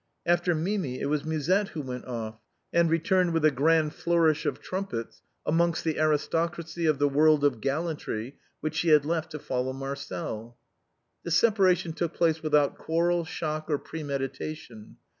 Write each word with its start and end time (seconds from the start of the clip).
After 0.25 0.55
Mimi 0.55 0.99
it 0.99 1.05
was 1.09 1.25
Musette 1.25 1.67
who 1.73 1.81
went 1.83 2.05
off, 2.05 2.39
and 2.73 2.89
returned 2.89 3.33
with 3.35 3.45
a 3.45 3.51
grand 3.51 3.93
flourish 3.93 4.47
of 4.47 4.59
trumpets 4.59 5.21
amongst 5.45 5.83
the 5.83 5.99
aristocracy 5.99 6.87
of 6.87 6.97
the 6.97 7.07
world 7.07 7.43
of 7.43 7.61
gallantry 7.61 8.37
which 8.61 8.73
she 8.73 8.87
had 8.89 9.05
left 9.05 9.29
to 9.29 9.37
follow 9.37 9.73
Marcel. 9.73 10.57
This 11.23 11.35
separation 11.35 11.93
took 11.93 12.15
place 12.15 12.41
without 12.41 12.79
quarrel, 12.79 13.25
shock, 13.25 13.69
or 13.69 13.77
premeditation. 13.77 14.97